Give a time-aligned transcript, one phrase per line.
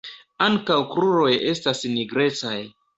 [0.45, 2.61] Ankaŭ kruroj estas nigrecaj.